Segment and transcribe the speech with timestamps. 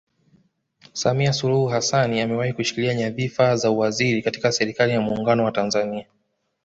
[0.93, 6.05] Samia Suluhu Hassan amewahi kushikilia nyadhifa za uwaziri katika serikali ya Muungano wa Tanzania